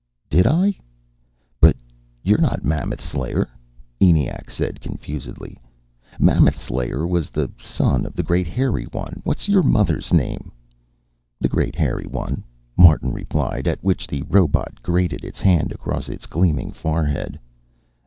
[0.31, 0.73] "Did I?
[1.59, 1.75] But
[2.23, 3.47] you're not Mammoth Slayer,"
[3.99, 5.59] ENIAC said confusedly.
[6.19, 9.21] "Mammoth Slayer was the son of the Great Hairy One.
[9.23, 10.51] What's your mother's name?"
[11.39, 12.43] "The Great Hairy One,"
[12.75, 17.39] Martin replied, at which the robot grated its hand across its gleaming forehead.